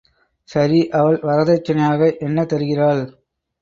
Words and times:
சரி, 0.49 0.89
அவள் 0.91 1.19
வரதட்சணையாக 1.21 2.17
என்ன 2.19 2.45
தருகிறாள்? 2.45 3.03